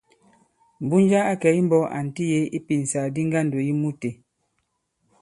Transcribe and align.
Mbunja 0.83 1.19
a 1.31 1.33
kɛ̀ 1.41 1.53
imbɔ̄k 1.61 1.83
ànti 1.97 2.23
yě 2.31 2.39
ipìnsàgàdi 2.57 3.21
ŋgandò 3.27 3.57
yi 3.67 3.73
mû 3.79 3.87
itē. 3.93 4.09